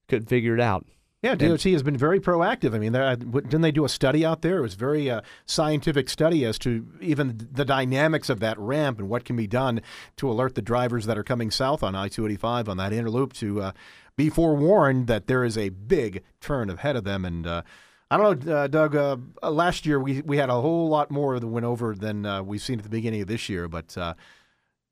[0.08, 0.86] couldn't figure it out.
[1.22, 2.74] Yeah, DOT has been very proactive.
[2.74, 4.58] I mean, uh, didn't they do a study out there?
[4.58, 8.98] It was a very uh, scientific study as to even the dynamics of that ramp
[8.98, 9.80] and what can be done
[10.18, 13.72] to alert the drivers that are coming south on I-285 on that interloop to uh,
[14.16, 17.24] be forewarned that there is a big turn ahead of them.
[17.24, 17.62] And uh,
[18.10, 18.94] I don't know, uh, Doug.
[18.94, 22.24] Uh, uh, last year we we had a whole lot more that went over than
[22.26, 23.96] uh, we've seen at the beginning of this year, but.
[23.96, 24.14] Uh,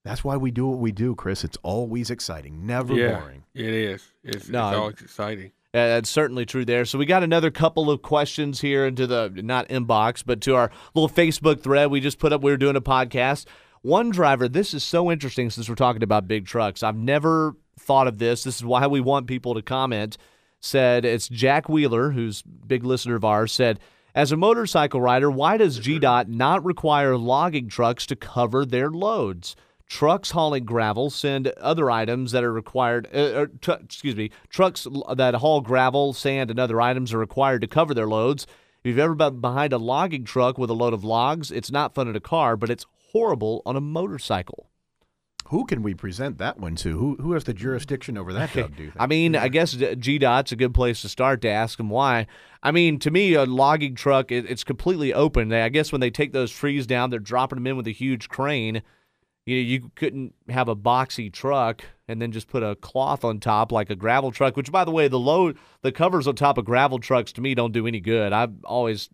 [0.05, 1.45] that's why we do what we do, Chris.
[1.45, 3.21] It's always exciting, never yeah.
[3.21, 3.45] boring.
[3.55, 4.07] It is.
[4.23, 5.53] It's, No, it's always exciting.
[5.75, 6.85] Uh, that's certainly true there.
[6.85, 10.71] So we got another couple of questions here into the not inbox, but to our
[10.95, 12.43] little Facebook thread we just put up.
[12.43, 13.47] We were doing a podcast.
[13.83, 14.49] One driver.
[14.49, 16.85] This is so interesting since we're talking about big trucks.
[16.85, 18.45] I've never thought of this.
[18.45, 20.17] This is why we want people to comment.
[20.61, 23.51] Said it's Jack Wheeler, who's big listener of ours.
[23.53, 23.81] Said.
[24.17, 29.57] As a motorcycle rider, why does GDOT not require logging trucks to cover their loads?
[29.87, 33.07] Trucks hauling gravel send other items that are required.
[33.15, 37.67] Uh, tr- excuse me, trucks that haul gravel, sand, and other items are required to
[37.67, 38.47] cover their loads.
[38.83, 41.95] If you've ever been behind a logging truck with a load of logs, it's not
[41.95, 44.69] fun in a car, but it's horrible on a motorcycle.
[45.49, 46.99] Who can we present that one to?
[46.99, 48.77] Who who has the jurisdiction over that, Doug?
[48.77, 48.93] Do?
[48.97, 52.27] I mean, I guess G Dot's a good place to start to ask them why.
[52.63, 55.49] I mean, to me, a logging truck, it, it's completely open.
[55.49, 57.93] They, I guess when they take those trees down, they're dropping them in with a
[57.93, 58.83] huge crane.
[59.47, 63.73] You you couldn't have a boxy truck and then just put a cloth on top
[63.73, 64.57] like a gravel truck.
[64.57, 67.55] Which, by the way, the load the covers on top of gravel trucks to me
[67.55, 68.33] don't do any good.
[68.33, 69.11] I've always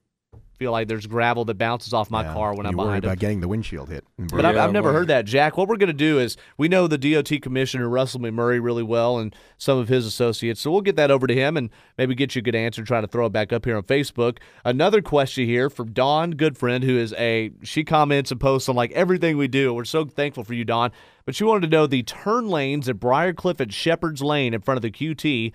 [0.60, 3.04] feel like there's gravel that bounces off my Yeah, car when you I'm worry behind
[3.06, 3.20] about it.
[3.20, 4.04] getting the windshield hit.
[4.18, 4.98] But I've, I've never boy.
[4.98, 5.56] heard that, Jack.
[5.56, 9.18] What we're going to do is we know the DOT commissioner Russell McMurry really well
[9.18, 12.34] and some of his associates, so we'll get that over to him and maybe get
[12.34, 12.84] you a good answer.
[12.84, 14.36] Try to throw it back up here on Facebook.
[14.62, 18.92] Another question here from Dawn Goodfriend, who is a she comments and posts on like
[18.92, 19.72] everything we do.
[19.72, 20.92] We're so thankful for you, Dawn.
[21.24, 24.76] But she wanted to know the turn lanes at Briarcliff and Shepherd's Lane in front
[24.76, 25.52] of the QT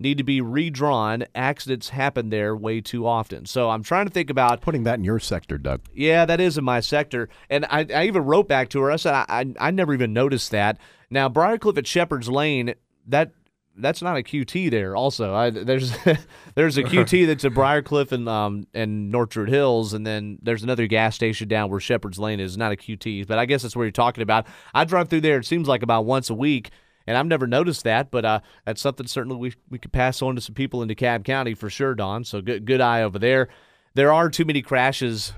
[0.00, 1.24] need to be redrawn.
[1.34, 3.46] Accidents happen there way too often.
[3.46, 5.80] So I'm trying to think about Putting that in your sector, Doug.
[5.94, 7.28] yeah, that is in my sector.
[7.50, 8.90] And I, I even wrote back to her.
[8.90, 10.78] I said I, I, I never even noticed that.
[11.10, 12.74] Now Briarcliff at Shepherd's Lane,
[13.06, 13.32] that
[13.80, 14.96] that's not a QT there.
[14.96, 15.92] Also, I, there's
[16.54, 20.86] there's a QT that's at Briarcliff and um and Northwood Hills, and then there's another
[20.86, 22.56] gas station down where Shepherd's Lane is.
[22.56, 24.46] Not a QT, but I guess that's where you're talking about.
[24.74, 25.38] I drive through there.
[25.38, 26.70] It seems like about once a week.
[27.08, 30.34] And I've never noticed that, but uh, that's something certainly we we could pass on
[30.34, 32.22] to some people in DeKalb County for sure, Dawn.
[32.22, 33.48] So good good eye over there.
[33.94, 35.32] There are too many crashes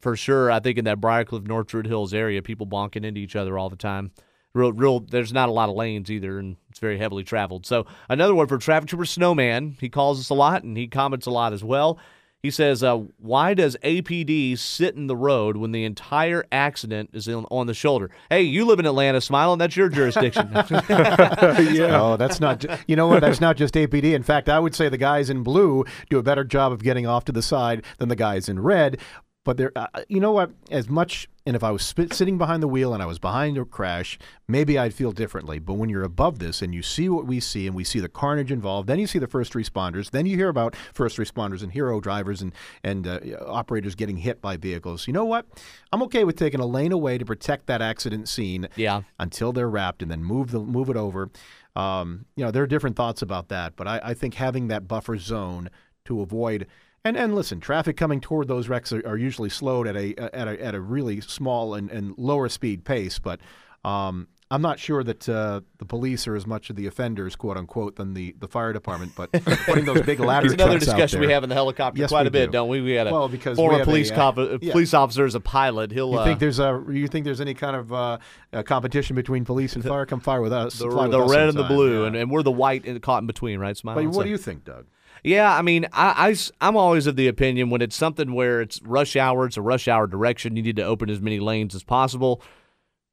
[0.00, 0.50] for sure.
[0.50, 3.76] I think in that Briarcliff Northwood Hills area, people bonking into each other all the
[3.76, 4.12] time.
[4.54, 5.00] Real, real.
[5.00, 7.66] There's not a lot of lanes either, and it's very heavily traveled.
[7.66, 9.76] So another one for traffic trooper Snowman.
[9.80, 11.98] He calls us a lot, and he comments a lot as well.
[12.42, 17.28] He says, uh, "Why does APD sit in the road when the entire accident is
[17.28, 19.58] in, on the shoulder?" Hey, you live in Atlanta, smiling.
[19.58, 20.50] That's your jurisdiction.
[20.52, 22.00] yeah.
[22.00, 22.58] Oh, that's not.
[22.60, 23.20] ju- You know what?
[23.20, 24.12] That's not just APD.
[24.14, 27.06] In fact, I would say the guys in blue do a better job of getting
[27.06, 28.98] off to the side than the guys in red.
[29.44, 30.52] But they're, uh, you know what?
[30.70, 33.58] As much, and if I was spit, sitting behind the wheel and I was behind
[33.58, 35.58] a crash, maybe I'd feel differently.
[35.58, 38.08] But when you're above this and you see what we see, and we see the
[38.08, 41.72] carnage involved, then you see the first responders, then you hear about first responders and
[41.72, 42.52] hero drivers and
[42.84, 45.08] and uh, operators getting hit by vehicles.
[45.08, 45.46] You know what?
[45.92, 49.68] I'm okay with taking a lane away to protect that accident scene yeah, until they're
[49.68, 51.30] wrapped and then move the move it over.
[51.74, 54.86] Um, you know, there are different thoughts about that, but I, I think having that
[54.86, 55.68] buffer zone
[56.04, 56.66] to avoid
[57.04, 60.48] and and listen, traffic coming toward those wrecks are, are usually slowed at a at
[60.48, 63.40] a at a really small and, and lower speed pace, but
[63.84, 67.56] um, I'm not sure that uh, the police are as much of the offenders, quote
[67.56, 69.12] unquote, than the, the fire department.
[69.16, 69.32] But
[69.64, 72.30] putting those big ladder it's another discussion we have in the helicopter Yes, quite a
[72.30, 72.52] bit, do.
[72.52, 72.82] don't we?
[72.82, 74.72] We had a Well, because former a, police uh, cop, uh, yeah.
[74.72, 75.90] police officer as a pilot.
[75.90, 78.18] He'll You uh, think there's a you think there's any kind of uh,
[78.52, 80.04] uh, competition between police and fire?
[80.04, 80.78] Come fire with us.
[80.78, 82.08] the, with the us red and the blue, Yeah.
[82.08, 83.76] and, and we're the white and caught in between, right?
[83.76, 83.94] Smile.
[83.94, 84.86] But what do you think, Doug?
[85.24, 88.82] Yeah, I mean, I, I, am always of the opinion when it's something where it's
[88.82, 91.84] rush hour, it's a rush hour direction, you need to open as many lanes as
[91.84, 92.42] possible.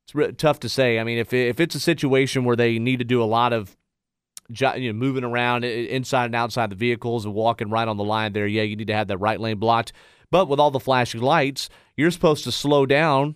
[0.05, 0.97] It's re- tough to say.
[0.97, 3.77] I mean, if if it's a situation where they need to do a lot of
[4.49, 8.33] you know, moving around inside and outside the vehicles and walking right on the line
[8.33, 9.93] there, yeah, you need to have that right lane blocked.
[10.31, 13.35] But with all the flashing lights, you're supposed to slow down,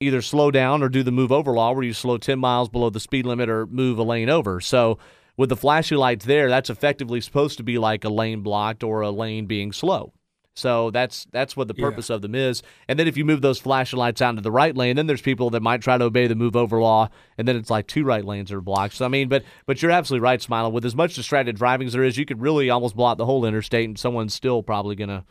[0.00, 2.88] either slow down or do the move over law where you slow 10 miles below
[2.88, 4.60] the speed limit or move a lane over.
[4.60, 4.98] So
[5.36, 9.00] with the flashing lights there, that's effectively supposed to be like a lane blocked or
[9.02, 10.12] a lane being slow.
[10.54, 11.84] So that's that's what the Yeah.
[11.84, 12.62] purpose of them is.
[12.88, 15.20] And then if you move those flashing lights out into the right lane, then there's
[15.20, 18.04] people that might try to obey the move over law, and then it's like two
[18.04, 18.94] right lanes are blocked.
[18.94, 20.72] So I mean, but but you're absolutely right, Smiley.
[20.72, 23.44] With as much distracted driving as there is, you could really almost block the whole
[23.44, 25.26] interstate, and someone's still probably gonna.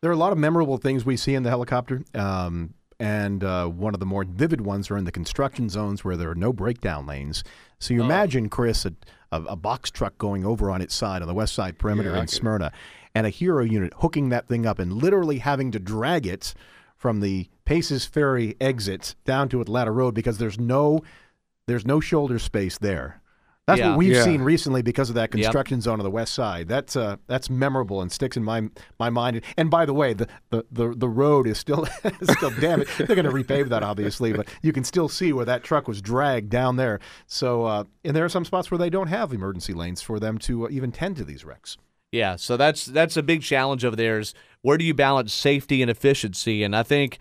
[0.00, 2.02] There are a lot of memorable things we see in the helicopter.
[2.14, 6.16] Um, and uh, one of the more vivid ones are in the construction zones where
[6.16, 7.44] there are no breakdown lanes.
[7.78, 8.92] So you imagine, Chris, a,
[9.32, 12.20] a, a box truck going over on its side on the west side perimeter Yeah,
[12.22, 12.72] in Smyrna,
[13.14, 16.54] and a hero unit hooking that thing up and literally having to drag it
[16.96, 21.00] from the Paces Ferry exit down to Atlanta Road because there's no
[21.66, 23.22] there's no shoulder space there.
[23.70, 23.88] That's Yeah.
[23.90, 24.24] what we've Yeah.
[24.24, 25.30] seen recently because of that Yep.
[25.32, 26.68] construction zone on the west side.
[26.68, 29.40] That's uh, that's memorable and sticks in my my mind.
[29.56, 31.86] And by the way, the the, the, the road is still
[32.22, 32.88] still damn it.
[32.98, 36.02] They're going to repave that obviously, but you can still see where that truck was
[36.02, 37.00] dragged down there.
[37.26, 40.38] So uh, and there are some spots where they don't have emergency lanes for them
[40.38, 41.76] to uh, even tend to these wrecks.
[42.12, 44.18] Yeah, so that's that's a big challenge over there.
[44.18, 46.64] Is where do you balance safety and efficiency?
[46.64, 47.18] And I think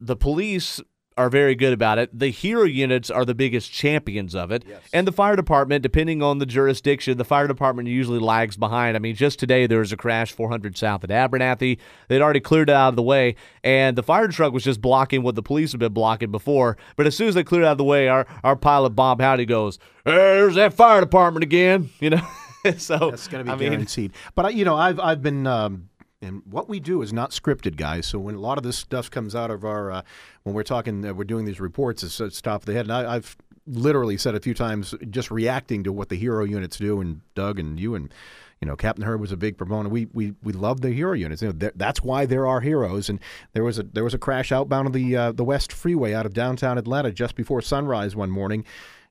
[0.00, 0.80] the police
[1.20, 2.08] are very good about it.
[2.18, 6.38] The hero units are the biggest champions of it, and the fire department, depending on
[6.38, 8.96] the jurisdiction, the fire department usually lags behind.
[8.96, 11.76] I mean, just today there was a crash 400 south at Abernathy.
[12.08, 15.22] They'd already cleared it out of the way, and the fire truck was just blocking
[15.22, 16.78] what the police had been blocking before.
[16.96, 19.20] But as soon as they cleared it out of the way, our our pilot Bob
[19.20, 22.26] Howdy goes, "Hey, "There's that fire department again," you know.
[22.78, 24.12] so That's going to be I mean, guaranteed.
[24.34, 25.46] but you know, I've I've been.
[25.46, 25.89] Um,
[26.22, 28.06] and what we do is not scripted, guys.
[28.06, 30.02] So when a lot of this stuff comes out of our, uh,
[30.42, 32.86] when we're talking, uh, we're doing these reports, it's, it's top of the head.
[32.86, 36.76] And I, I've literally said a few times, just reacting to what the hero units
[36.76, 38.12] do, and Doug and you and
[38.60, 39.90] you know, Captain Herb was a big proponent.
[39.90, 41.40] We we we love the hero units.
[41.40, 43.08] You know, that's why there are heroes.
[43.08, 43.18] And
[43.54, 46.26] there was a there was a crash outbound of the uh, the West Freeway out
[46.26, 48.66] of downtown Atlanta just before sunrise one morning.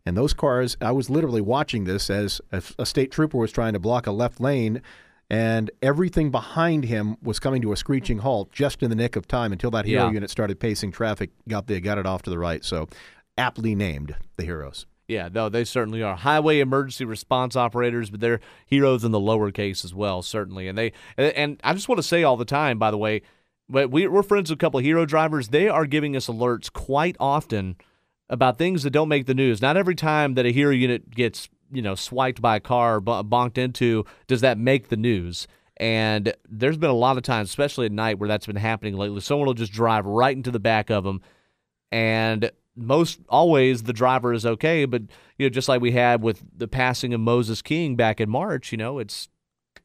[0.06, 3.80] And those cars, I was literally watching this as a state trooper was trying to
[3.80, 4.82] block a left lane
[5.30, 9.28] and everything behind him was coming to a screeching halt just in the nick of
[9.28, 10.12] time until that hero Yeah.
[10.12, 12.64] unit started pacing traffic, got the got it off to the right.
[12.64, 12.88] So
[13.38, 14.86] aptly named the heroes.
[15.08, 19.84] Yeah, no, they certainly are highway emergency response operators, but they're heroes in the lowercase
[19.84, 20.68] as well, certainly.
[20.68, 23.24] And they and, I just want to say all the time, by the way,
[23.68, 25.48] but we, we're friends with a couple of hero drivers.
[25.50, 27.76] They are giving us alerts quite often
[28.30, 29.62] about things that don't make the news.
[29.64, 33.12] Not every time that a hero unit gets you know swiped by a car, b-
[33.12, 35.48] bonked into, does that make the news.
[35.78, 39.22] And there's been a lot of times, especially at night, where that's been happening lately.
[39.22, 41.22] Someone will just drive right into the back of them,
[41.92, 45.02] and most always the driver is okay but
[45.38, 48.72] you know just like we had with the passing of Moses King back in March
[48.72, 49.28] you know it's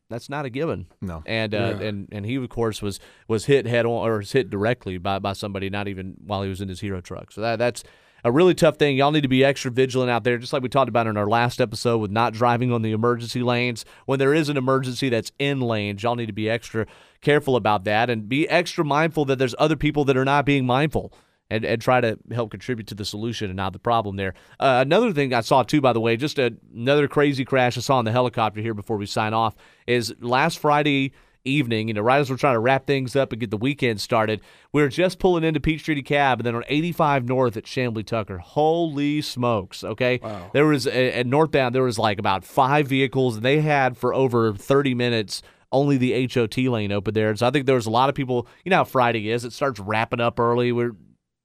[0.08, 1.22] that's not a given No.
[1.26, 1.86] and uh, Yeah.
[1.88, 5.18] and and he of course was was hit head on or was hit directly by
[5.18, 7.82] by somebody not even while he was in his hero truck so that that's
[8.24, 10.68] a really tough thing y'all need to be extra vigilant out there just like we
[10.68, 14.34] talked about in our last episode with not driving on the emergency lanes when there
[14.34, 16.86] is an emergency that's in lanes y'all need to be extra
[17.20, 20.66] careful about that and be extra mindful that there's other people that are not being
[20.66, 21.12] mindful
[21.50, 24.34] and, and try to help contribute to the solution and not the problem there.
[24.58, 27.80] Uh, another thing I saw too, by the way, just a, another crazy crash I
[27.80, 29.54] saw on the helicopter here before we sign off
[29.86, 31.12] is last Friday
[31.44, 34.00] evening, you know, right as we're trying to wrap things up and get the weekend
[34.00, 34.40] started,
[34.72, 38.38] we are just pulling into Peachtree DeKalb and then on 85 North at Chamblee Tucker.
[38.38, 40.20] Holy smokes, okay?
[40.22, 40.50] Wow.
[40.52, 44.54] There was, at northbound, there was like about five vehicles and they had for over
[44.54, 47.30] 30 minutes only the HOT lane open there.
[47.30, 49.44] And so I think there was a lot of people, you know how Friday is,
[49.44, 50.72] it starts wrapping up early.
[50.72, 50.92] We're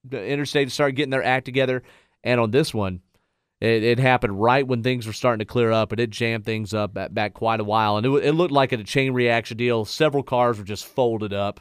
[0.04, 1.82] the interstate started getting their act together.
[2.24, 3.00] And on this one,
[3.60, 6.72] it, it happened right when things were starting to clear up, and it jammed things
[6.72, 7.96] up back, back quite a while.
[7.96, 9.84] And it, it looked like a chain reaction deal.
[9.84, 11.60] Several cars were just folded up.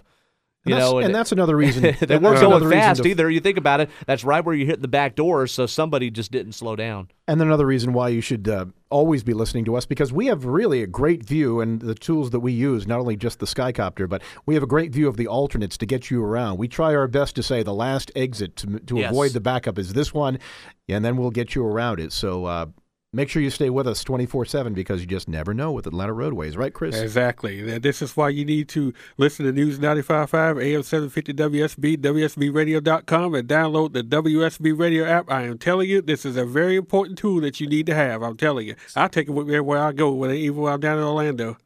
[0.66, 1.84] And, You that's, know, and, that's another reason.
[2.00, 3.30] they weren't going fast to- either.
[3.30, 6.32] You think about it, that's right where you hit the back door, so somebody just
[6.32, 7.10] didn't slow down.
[7.28, 10.45] And another reason why you should uh, always be listening to us because we have
[10.45, 14.10] really a great view and the tools that we use, not only just the Skycopter,
[14.10, 16.58] but we have a great view of the alternates to get you around.
[16.58, 19.12] We try our best to say the last exit to, to Yes.
[19.12, 20.39] avoid the backup is this one,
[20.88, 22.12] and then we'll get you around it.
[22.12, 22.65] So uh,
[23.12, 26.13] make sure you stay with us 24 7 because you just never know with Atlanta
[26.13, 27.00] roadways, right, Chris?
[27.00, 27.80] Exactly.
[27.80, 33.48] This is why you need to listen to News 95.5, AM 750 WSB, WSBRadio.com, and
[33.48, 35.32] download the WSB Radio app.
[35.32, 38.22] I am telling you, this is a very important tool that you need to have.
[38.22, 38.76] I'm telling you.
[38.95, 41.58] I take it with me everywhere I go, even when I'm down in Orlando.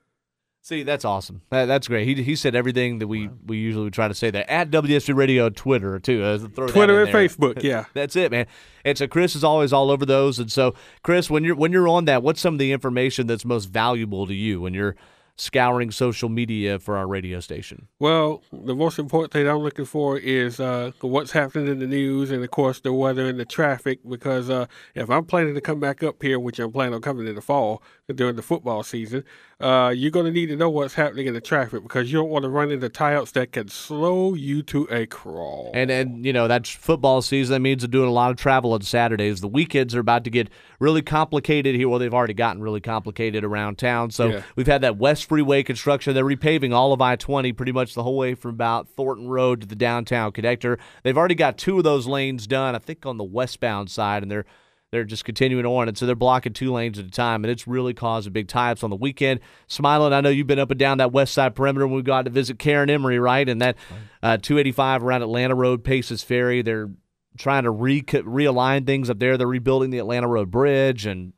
[0.66, 1.42] See, that's awesome.
[1.50, 2.08] That, that's great.
[2.08, 5.50] He, he said everything that we, we usually try to say there at WSB Radio
[5.50, 6.24] Twitter too.
[6.24, 7.28] Uh, throw Twitter and there.
[7.28, 7.84] Facebook, yeah.
[7.94, 8.46] That's it, man.
[8.86, 10.40] And so Chris is always all over those.
[10.40, 13.44] And so, Chris, when you're when you're on that, what's some of the information that's
[13.44, 14.96] most valuable to you when you're
[15.36, 17.88] scouring social media for our radio station?
[18.00, 22.32] Well, the most important thing I'm looking for is uh, what's happening in the news
[22.32, 24.00] and, of course, the weather and the traffic.
[24.08, 27.28] Because uh, if I'm planning to come back up here, which I'm planning on coming
[27.28, 27.82] in the fall
[28.14, 29.24] during the football season,
[29.62, 32.30] uh, you're going to need to know what's happening in the traffic because you don't
[32.30, 35.72] want to run into tie-ups that can slow you to a crawl.
[35.74, 37.54] And and you know that's football season.
[37.54, 39.40] That means they're doing a lot of travel on Saturdays.
[39.40, 41.88] The weekends are about to get really complicated here.
[41.88, 44.12] Well, they've already gotten really complicated around town.
[44.12, 44.42] So Yeah.
[44.58, 46.14] we've had that West Freeway construction.
[46.14, 49.68] They're repaving all of I-20 pretty much the whole way from about Thornton Road to
[49.68, 50.78] the downtown connector.
[51.04, 52.76] They've already got two of those lanes done.
[52.76, 54.46] I think on the westbound side, and they're
[54.94, 57.68] they're just continuing on, and so they're blocking two lanes at a time, and it's
[57.68, 59.40] really causing big tie-ups on the weekend.
[59.68, 62.26] Smiling, I know you've been up and down that west side perimeter when we got
[62.26, 63.50] to visit Karen Emery, right?
[63.50, 63.76] And that
[64.22, 66.92] uh, 285 around Atlanta Road, Paces Ferry, they're
[67.40, 69.36] trying to re- realign things up there.
[69.36, 71.34] They're rebuilding the Atlanta Road Bridge and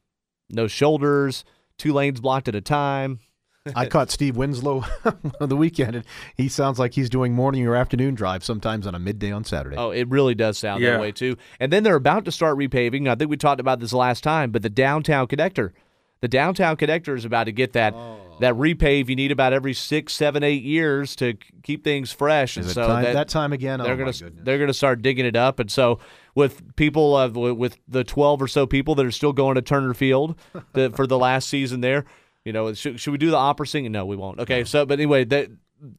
[0.50, 1.46] no shoulders,
[1.78, 3.20] two lanes blocked at a time.
[3.74, 4.84] I caught Steve Winslow
[5.40, 8.94] on the weekend, and he sounds like he's doing morning or afternoon drive sometimes on
[8.94, 9.76] a midday on Saturday.
[9.76, 10.92] Oh, it really does sound Yeah.
[10.92, 11.36] that way too.
[11.60, 13.08] And then they're about to start repaving.
[13.10, 15.72] I think we talked about this last time, but the downtown connector,
[16.22, 18.18] the downtown connector is about to get that Oh.
[18.40, 22.58] that repave you need about every six, seven, eight years to keep things fresh.
[22.58, 23.80] Is and it so time, that, that, time again?
[23.80, 24.44] they're oh, gonna my goodness.
[24.44, 26.00] they're gonna start digging it up, and so
[26.36, 29.94] with people uh, with the twelve or so people that are still going to Turner
[29.96, 30.36] Field
[30.74, 32.06] the, for the last season there,
[32.46, 33.92] you know, should, should we do the opera singing?
[33.92, 34.40] No, we won't.
[34.40, 35.50] Okay, so but anyway, that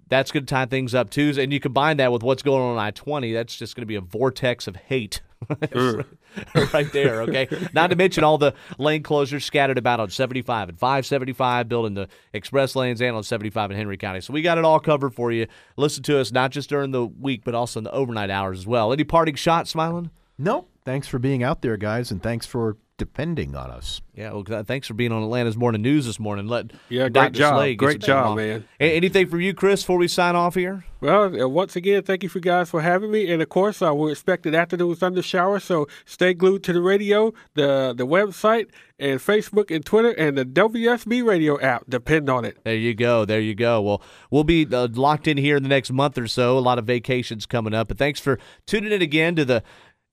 [0.09, 2.78] that's gonna tie things up too, and you combine that with what's going on on
[2.78, 5.20] I twenty, that's just gonna be a vortex of hate.
[5.51, 6.07] Mm.
[6.72, 7.49] right there, okay.
[7.74, 12.09] Not to mention all the lane closures scattered about on 75 and 575, building the
[12.32, 14.22] express lanes and on 75 in Henry County.
[14.22, 15.47] So we got it all covered for you.
[15.76, 18.66] Listen to us not just during the week, but also in the overnight hours as
[18.66, 18.92] well.
[18.92, 20.11] Any parting shots, Smiling?
[20.38, 24.01] No, thanks for being out there, guys, and thanks for depending on us.
[24.14, 26.47] Yeah, well, thanks for being on Atlanta's Morning News this morning.
[26.47, 27.30] Let Yeah, great Dr.
[27.38, 27.55] job.
[27.57, 28.36] Slade Great job, off.
[28.36, 28.64] man.
[28.80, 30.84] A- anything from you, Chris, before we sign off here?
[31.03, 33.94] Well, uh, once again, thank you for guys for having me, and of course, uh,
[33.94, 35.61] we're expecting afternoon thunder shower.
[35.61, 38.68] So stay glued to the radio, the the website,
[38.99, 41.84] and Facebook and Twitter, and the WSB radio app.
[41.86, 42.57] Depend on it.
[42.64, 43.26] There you go.
[43.26, 43.82] There you go.
[43.82, 46.57] Well, we'll be uh, locked in here in the next month or so.
[46.57, 47.88] A lot of vacations coming up.
[47.88, 49.62] But thanks for tuning in again to the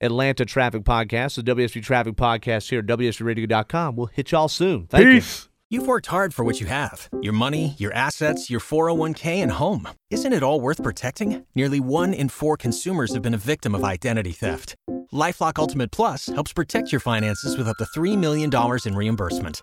[0.04, 3.96] Atlanta Traffic Podcast, the WSB Traffic Podcast here at WSBRadio.com.
[3.96, 4.86] We'll hit y'all soon.
[4.86, 5.22] Thank you.
[5.70, 9.88] You've worked hard for what you have your money, your assets, your 401k, and home.
[10.10, 11.44] Isn't it all worth protecting?
[11.54, 14.76] Nearly one in four consumers have been a victim of identity theft.
[15.12, 18.50] Lifelock Ultimate Plus helps protect your finances with up to $3 million
[18.84, 19.62] in reimbursement.